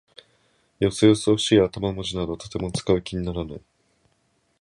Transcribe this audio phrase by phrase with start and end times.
[0.79, 3.61] よそよそしい頭文字などはとても使う気にならない。